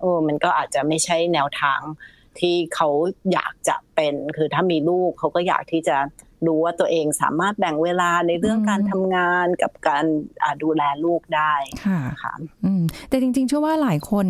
[0.00, 1.80] เออมันก็อาจจะไม่ใช่แนวทาง
[2.38, 2.88] ที่เขา
[3.32, 5.96] อยากจะเป็น คือถ้ามีลูกเขาก็อยากที่จะ
[6.46, 10.04] รู้ว่าตัวเองสามารถแบ่งเวลาในเรื่องการทำงานกับการ
[10.62, 11.52] ดูแลลูกได้
[11.86, 12.34] ค่ะค่ะ
[13.08, 14.26] แต่จริงๆเชื่อว่าหลายคน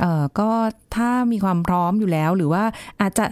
[0.00, 0.50] เอ่อก็
[0.96, 2.64] ถ้ามีความพร้อมอยู่แล้ว หรือว่า
[3.00, 3.24] อาจจะ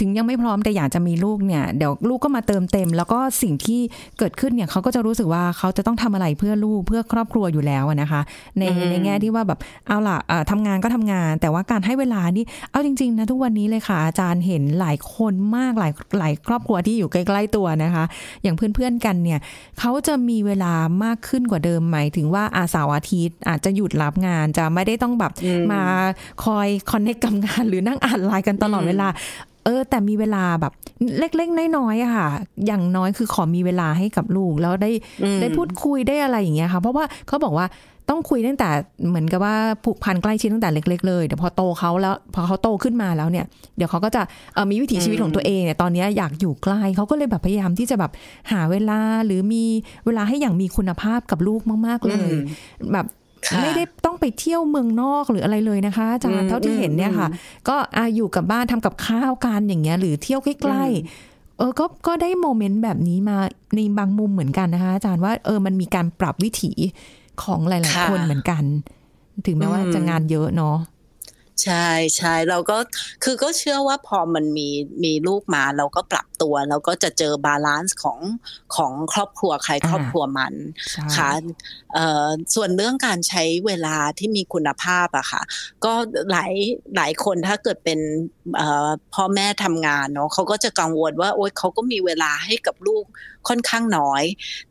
[0.00, 3.80] ถึงยังไม่พร้อมแต่อยากจะมีลูกเนี่ยเดี๋ยวลูกก็มาเติมเต็ม แล้วก็สิ่งที่
[4.18, 8.20] เกิดขึ้นเนี่ยเขาก็จะรู้สึกว่าเขาจะต้องทำอะไรเพื่อลูกเพื่อครอบครัวอยู่แล้วนะคะ
[8.58, 10.18] ในในแง่ที่ว่าแบบเอาล่ะ
[10.50, 18.04] ทำงานก็ทำงาน แต่ว่าการให้เวลานี่เอาจริงๆนะทุกวันนี้เลยค่ะ อาจารย์เห็นหลายคนมากหลายหลายครอบครัวที่อยู่ใกล้ๆตัวนะคะ
[18.42, 19.40] อย่างเพื่อนๆกันเนี่ย
[19.78, 20.72] เขาจะมีเวลา
[21.04, 25.32] มากขึ้นกว่าเดิมหมายถึงว่าอาสาวอาทิตย์อาจจะหยุดรับงานจะไม่ได้ต้องแบบ
[25.72, 25.82] มา
[26.44, 29.08] คอยคอนเนคกับงานหรือนั่งอ่านไลน์กันตลอดเวลา
[29.64, 30.72] เออ แต่มีเวลาแบบ
[31.18, 32.28] เล็กๆน้อยๆอะค่ะ
[32.66, 34.90] อย่างน้อยคือขอมีเวลาให้กับลูก แล้วได้
[35.40, 37.66] ได้พูดคุยได้อะไรอย่างเงี้ยค่ะ เพราะว่าเขาบอกว่า
[38.08, 38.68] ต้องคุยตั้งแต่
[39.08, 44.22] เหมือนกับว่าผูกพันใกล้ชิดตั้งแต่เล็ก ๆ เลยเดี๋ยวพอโตเขาแล้วพอเขาโตขึ้นมาแล้วเนี่ย เดี๋ยวเขาก็จะ
[44.70, 48.12] มีวิถีชีวิตของตัวเองเนี่ยตอนนี้อยากอยู่ใกล้เขาก็เลยแบบพยายามที่จะแบบ
[48.52, 49.64] หาเวลาหรือมี
[50.06, 52.32] เวลาให้อย่างมีคุณภาพกับลูกมาก ๆเลย
[52.92, 53.06] แบบ
[53.62, 57.28] ไม่ได้ต้องไปเที่ยวเมืองนอกหรืออะไรเลยนะคะอาจารย์เท่าที่เห็นเนี่ยค่ะ
[57.68, 63.36] ก็อาอยู่กับบ้านทำกับข้าวกันอย่างเงี้ย หรือเที่ยวใกล้ๆเออก็ก็ได้โมเมนต์แบบนี้มา
[63.74, 66.72] ในบางมุมเหมือนกันนะคะ อาจารย์ว่าเออมันมีการปรับวิถี
[67.42, 68.64] ของหลาย ๆ คนเหมือนกัน
[69.46, 70.76] ถึงแม้ว่าจะงานเยอะเนาะ
[71.64, 72.78] ใช่ใช่เราก็
[73.24, 74.68] คือก็เชื่อว่าพอมันมี
[75.04, 78.20] มีลูกมาเราก็ปรับตัวเราก็จะเจอ balance ของ
[78.76, 80.54] ของครอบครัวใครครอบครัวมัน
[81.16, 81.30] ค่ะ
[82.54, 85.42] ส่วนเรื่องการใช้เวลาที่มีคุณภาพอะค่ะ
[85.84, 85.92] ก็
[86.30, 86.52] หลาย
[86.96, 88.00] หลายคนถ้าเกิดเป็น
[89.14, 93.04] พ่อแม่ทำงานเนาะเขาก็จะกังวลว่าโอ๊ยเขาก็มีเวลาให้กับลูก
[93.48, 94.24] ค่อนข้างน้อย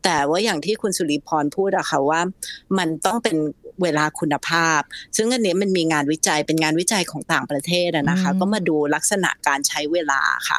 [0.04, 2.20] แต่ว่าอย่างที่คุณสุริพรพูดอะค่ะว่า
[2.78, 3.36] มันต้องเป็น
[3.82, 4.80] เวลาคุณภาพ
[5.16, 10.58] ซึ่งอันนี้มันมีงานวิจัยเป็นงานวิจัยของต่างประเทศนะคะ ก็มาดูลักษณะการใช้เวลาค่ะ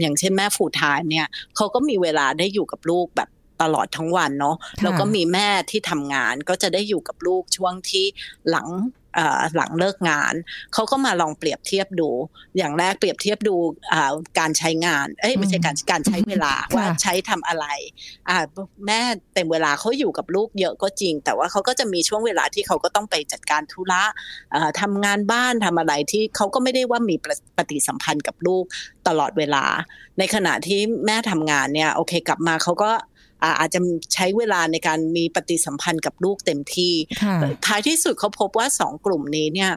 [0.00, 3.30] อย่างเช่นแม่ฟูทานเนี่ยเขาก็มีเวลาได้อยู่กับลูกแบบ
[3.62, 8.06] ตลอดทั้งวันเนาะแล้วก็มีแม่ที่ทำงานก็จะได้อยู่กับลูกช่วงที่
[8.50, 8.66] หลัง
[9.56, 10.34] หลังเลิกงาน
[10.74, 12.10] เขาก็มาลองเปรียบเทียบดู
[12.56, 13.54] อย่างแรกเปรียบเทียบดู
[14.38, 17.66] การใช้งาน เอ้ยไม่ใช่การการใช้เวลาว่าใช้ทำอะไร
[18.86, 19.00] แม่
[19.34, 24.02] เต็มเวลาเขาอยู่กับลูกเยอะก็จริง แต่ว่าเขาก็จะมีช่วงเวลาที่เขาก็ต้องไปจัดการธุระ
[24.80, 27.16] ทำงานบ้านทำอะไรที่เขาก็ไม่ได้ว่ามี
[27.56, 28.64] ปฏิสัมพันธ์กับลูก
[29.08, 29.64] ตลอดเวลา
[30.18, 32.92] ในขณะที่แม่ทำงานเนี่ยโอเคกลับมาเขาก็
[33.58, 33.80] อาจจะ
[34.14, 36.94] ใช้เวลาในการมีปฏิสัมพันธ์กับลูกเต็มที่
[37.66, 39.72] ท้ายที่สุดเขาพบว่าสองกลุ่มนี้เนี่ย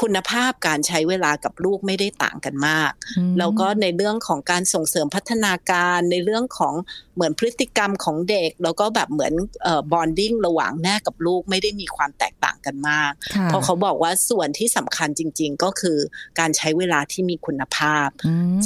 [0.00, 2.92] คุณภาพการใช้เวลากับลูกไม่ได้ต่างกันมาก
[3.38, 6.74] แล้วก็ในเรื่องของการส่งเสริมพัฒนาการในเรื่องของ
[7.14, 13.12] เหมือนพฤติกรรมของเด็ก แล้วก็แบบเหมือนเอ่อบอนดิ้งระหว่างแม่กับลูกไม่ได้มีความแตกต่างกันมาก
[13.44, 15.98] เพราะเขาบอกว่าส่วนที่สำคัญจริง ๆ ก็คือ
[16.40, 18.08] การใช้เวลาที่มีคุณภาพ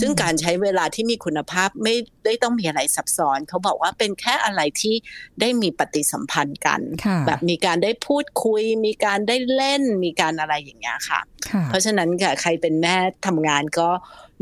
[0.00, 1.94] ซึ่งการใช้เวลาที่มีคุณภาพไม่
[2.26, 4.94] ได้ต้องมีอะไรซับซ้อน เขาบอกว่าเป็นแค่อะไรที่
[5.40, 6.80] ได้มีปฏิสัมพันธ์กัน
[7.26, 11.20] แบบมีการได้พูดคุย มีการได้เล่นมีการอะไรอย่างเงี้ยค่ะ
[11.68, 12.08] เพราะฉะนั้น
[12.40, 13.88] ใครเป็นแม่ทำงานก็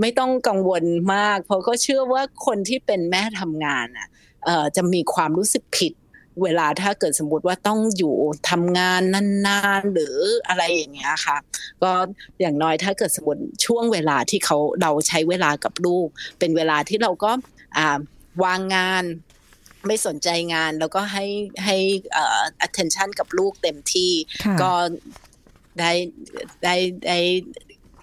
[0.01, 4.09] ไม่ต้องกังวลมาก เพราะก็เชื่อว่าคนที่เป็นแม่ทำงานอะ
[4.77, 5.92] จะมีความรู้สึกผิด
[6.42, 8.14] เวลาถ้าเกิดสมมติว่าต้องอยู่
[8.51, 9.01] ทำงาน
[9.47, 10.16] นานๆหรือ
[10.49, 11.37] อะไรอย่างเงี้ยค่ะ
[11.83, 11.92] ก็
[12.40, 17.31] อย่างน้อยถ้าเกิดสมมติช่วงเวลาที่เขาเราใช้เวลากับลูก เป็นเวลาที่เราก็
[18.45, 19.05] วางงาน
[19.87, 21.27] ไม่สนใจงานแล้วก็ให้
[21.65, 21.77] ให้
[22.67, 24.13] attention กับลูกเต็มที่
[24.63, 24.73] ก็
[25.81, 25.93] ได้
[26.65, 26.75] ได้
[27.07, 27.19] ได้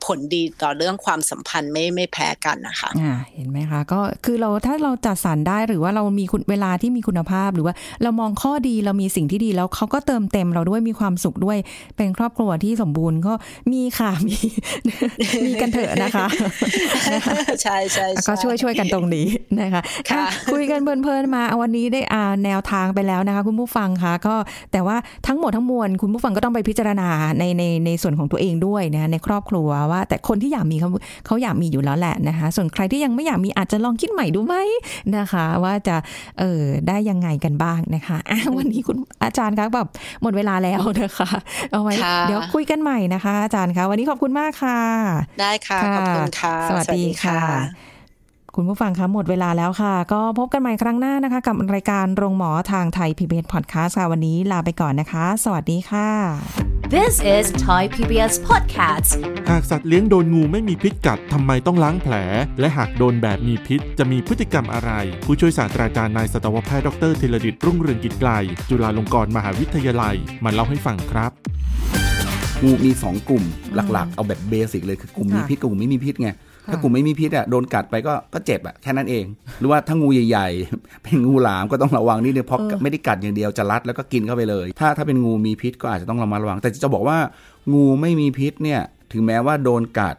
[0.06, 11.58] ผลดีต่อเรื่องความสัมพันธ์ไม่ไม่แพ้กันนะคะอ่าเห็นไหมคะก็คือเราถ้าเราจัดสรรได้หรือว่าเรามีเวลาที่มีคุณภาพหรือว่าเรามองข้อดีเรามีสิ่งที่ดีแล้วเขาก็เติมเต็มเราด้วยมีความสุขด้วย
[11.98, 13.34] เป็นครอบครัวที่สมบูรณ์ก็
[13.72, 14.38] มีค่ะมี
[15.46, 16.28] มีกันเถอะนะคะ
[17.62, 19.28] ใช่ใช่ก็ช่วยช่วยกันตรงนี้
[19.62, 24.36] นะคะค่ะคุยกันเพลินๆมาวันนี้ได้อ่าแนวทางไปแล้วนะคะ คุณผู้ฟังคะก็
[24.72, 27.10] แต่ว่าทั้งหมดทั้งมวลคุณผู้ฟังก็ต้องไปพิจารณา
[27.40, 30.89] ในในในส่วนของตัวเองด้วยนะในครอบครัวว่า แต่คนที่อยากมีเขา
[31.25, 34.56] เขาอยากมีอยู่แล้วแหละนะคะ ส่วนใครที่ยังไม่อยากมีอาจจะลองคิดใหม่ดูไหม
[35.17, 35.95] นะคะ ว่าจะ
[36.39, 39.88] เออได้ยังไงกันบ้างนะคะะวันนี้คุณอาจารย์ครับแบบ
[40.21, 41.30] หมดเวลาแล้วนะคะ
[41.71, 44.80] เอาไว้เดี๋ยวคุยกันใหม่นะคะ อาจารย์คะวันนี้ขอบคุณมากค่ะ
[45.39, 47.90] ได้ค่ะขอบคุณค่ะ สวัสดีค่ะ
[48.56, 56.10] คุณผู้ฟังคะหมดเวลาแล้วค่ะ ก็พบกันใหม่ครั้งหน้านะคะ กับรายการโรงหมอทางไทย PBS Podcast ค่ะวันนี้ลาไปก่อนนะคะ สวัสดีค่ะ
[56.96, 59.12] This is Thai PBS Podcast
[59.50, 62.14] หากสัตว์เลี้ยงโดนงูไม่มีพิษกัดทำไมต้องล้างแผล
[62.60, 64.92] และหากโดนแบบมีพิษจะมีพฤติกรรมอะไร
[65.26, 68.32] ผู้ช่วยศาสตราจารย์นายสัตวแพทย์ดรธีรดิตรุ่งเรืองกิจไกล
[68.70, 71.32] จุฬาลงกรณ์มหาวิทยาลัย มาเล่าให้ฟังครับ
[72.64, 73.44] งูมี 2 กลุ่ม
[73.92, 76.30] หลักๆ เอาแบบเบสิกเลยคือกลุ่มมีพิษกับกลุ่มไม่มีพิษไง
[76.69, 79.26] ถ้ากลุ่มไม่มีพิษอะโดนกัดไปก็ก็เจ็บอะแค่นั้นเอง
[79.60, 87.17] หรือว่าถ้างูใหญ่ๆ เป็นงูหลามก็ต้องระวังนิดนึงเพราะไม่ได้กัดอย่างเดียวจะรัดแล้วก็กินเข้าไปเลย ถ้าถ้าเป็นงูมีพิษก็อาจจะต้องระมัดระวัง แต่จะบอกว่า
[87.74, 90.15] งูไม่มีพิษเนี่ยถึงแม้ว่าโดนกัด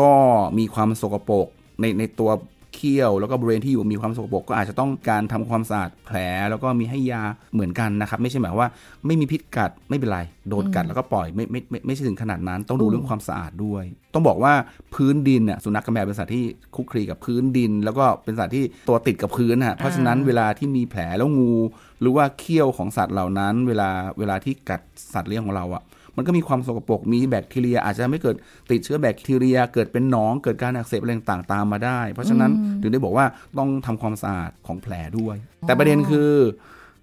[0.00, 0.12] ก็
[0.58, 1.46] มีความสกปรก
[1.80, 2.30] ในในตัว
[2.78, 6.16] เขี้ยว แล้วก็บริเวณที่อยู่มีความสกปรกก็อาจจะต้องการทำความสะอาดแผล
[6.50, 7.22] แล้วก็มีให้ยา
[7.54, 8.70] เหมือนกันนะครับ ไม่ใช่หมายว่า
[9.06, 14.52] ไม่มีพิษกัดไม่เป็นไรโดนกัดแล้วก็ปล่อยไม่ไม่ไม่ไม่ใช่ถึงขนาดนั้น ต้องดูเรื่องความสะอาดด้วย ต้องบอกว่า
[14.94, 16.44] พื้นดินน่ะสุนัขกระแมเป็นสัตว์ที่
[16.76, 21.52] คุกคลีกับพื้นดิน แล้วก็เป็นสัตว์ที่ตัวติดกับพื้นฮะเพราะฉะนั้นเวลาที่มีแผลแล้วงู
[22.00, 24.80] หรือว่าเขี้ยวของสัตว์เหล่านั้น เวลาเวลาที่กัด
[25.14, 25.82] สัตว์เลี้ยงของเราอะ
[26.18, 28.36] มันก็มีความสกปรกมีแบคทีเรีย อาจจะไม่เกิด
[28.70, 33.26] ติดเชื้อแบคทีเรีย เกิดเป็นหนองเกิดการอักเสบอะไรต่างๆตามมาได้ เพราะฉะนั้นถึงได้บอกว่า
[33.58, 36.30] ต้องทำความสะอาดของแผลด้วย แต่ประเด็นคือ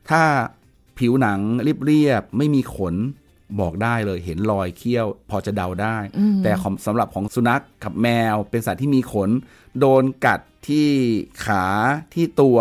[0.09, 0.21] ถ้า
[0.97, 1.39] ผิวหนัง
[1.85, 2.95] เรียบๆไม่มีขน
[3.59, 5.97] บอกได้เลยเห็นรอยเขี้ยวพอจะเดาได้
[6.43, 6.51] แต่
[6.85, 9.29] สำหรับของสุนัขกับแมวเป็นสัตว์ที่มีขน
[9.79, 10.87] โดนกัดที่
[11.45, 11.65] ขา
[12.13, 12.57] ที่ตัว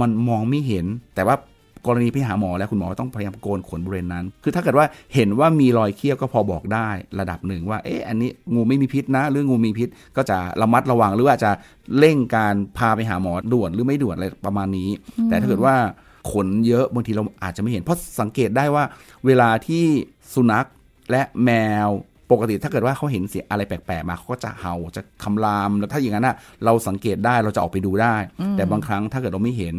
[0.00, 1.36] มันมองไม่เห็น แต่ว่า
[1.86, 6.88] กรณีไปหาหมอแล้วคุณหมอต้องพยายามโกนขนบริเวณนั้น คือถ้าเกิดว่าเห็นว่ามีรอยเคี้ยวก็พอบอกได้
[7.20, 11.50] ระดับหนึ่งว่า เอ๊ะ อันนี้งูไม่มีพิษนะ หรืองูมีพิษ ก็จะระมัดระวังหรือว่าจะ
[11.98, 14.90] เร่งการพาไปหาหมอด่วนหรือไม่ด่วนอะไรประมาณนี้
[15.28, 15.74] แต่ถ้าเกิดว่า
[16.30, 18.84] ขนเยอะบางทีเราอาจจะไม่เห็น เพราะสังเกตได้ว่า
[19.26, 19.84] เวลาที่
[20.34, 20.66] สุนัข
[21.10, 21.50] และแม
[21.86, 21.88] ว
[22.32, 28.16] ปกติถ้าเกิดว่าเขาเห็นเสียอะไรแปลกๆมาเขาก็จะเห่าจะคำรามแล้วถ้าอย่างนั้นอะเราสังเกตได้เราจะออกไปดูได้
[28.56, 29.74] แต่บางครั้งถ้าเกิดเราไม่เห็น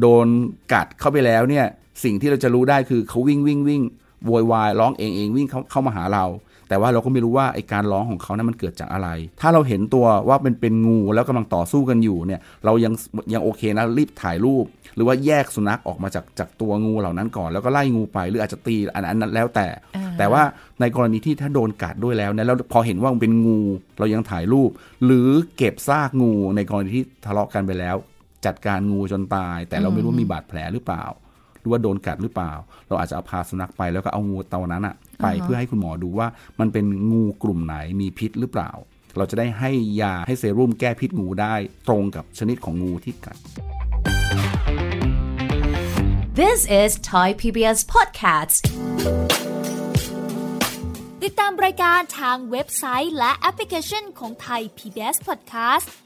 [0.00, 0.26] โดน
[0.72, 1.66] กัดเข้าไปแล้วเนี่ย
[2.04, 3.82] สิ่งที่เราจะรู้ได้คือเขาวิ่งวิ่งวิ่ง
[4.26, 6.24] โวยวายร้องเองเองวิ่งเข้าเข้ามาหาเรา
[6.68, 9.08] แต่ว่าเราก็ไม่รู้ว่าไอการร้องของเขานั้นมันเกิดจากอะไร
[9.40, 12.92] ถ้าเราเห็นตัวว่าเป็นเป็นงูแล้วกำลังต่อสู้กันอยู่เนี่ยเรายัง
[13.32, 14.64] ยังโอเคนะรีบถ่ายรูป
[14.96, 19.66] หรือว่าแยกสุนัขออกมาจากจากตัวงูเหล่านั้นก่อน แล้วก็ไล่งูไปหรืออาจจะตีอันนั้นแล้วแต่
[20.18, 20.42] แต่ว่า
[20.80, 23.60] ในกรณีที่ถ้าโดนกัดด้วยแล้วเนี่ยแล้วพอเห็นว่ามันเป็นงู
[23.98, 24.70] เรายังถ่ายรูป
[25.04, 27.96] หรือเก็บซากงูในกรณีที่ทะเลาะกันไปแล้ว
[28.46, 31.04] จัดการงูจนตาย แต่เราไม่รู้มีบาดแผลหรือเปล่า
[31.60, 32.52] หรือว่าโดนกัดหรือเปล่า
[32.88, 36.28] เราอาจจะเอาพาสุนัขไปแล้วก็เอางูตัวนั้นอะไปอ่าฮะเพื่อให้คุณหมอดูว่า
[36.60, 38.70] มันเป็นงูกลุ่มไหนมีพิษหรือเปล่า
[39.16, 41.54] เราจะได้ให้ยาให้เซรุ่มแก้พิษงูได้
[41.88, 43.36] ตรงกับชนิดของงูที่กัด
[46.40, 48.60] This is Thai PBS Podcast.
[51.22, 56.05] ติดตามรายการทางเว็บไซต์และแอปพลิเคชันของไทย PBS Podcast